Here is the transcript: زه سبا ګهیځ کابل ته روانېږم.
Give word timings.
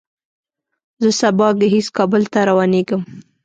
زه 1.01 1.09
سبا 1.21 1.47
ګهیځ 1.59 1.87
کابل 1.97 2.23
ته 2.33 2.39
روانېږم. 2.49 3.01